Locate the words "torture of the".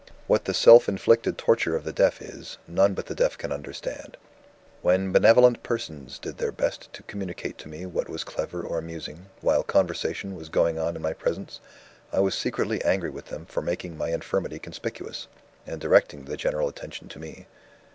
1.37-1.93